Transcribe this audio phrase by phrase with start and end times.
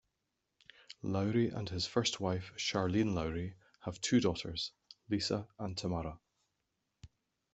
[1.03, 4.71] Loury and his first wife, Charlene Loury, have two daughters,
[5.11, 6.17] Lisa and Tamara.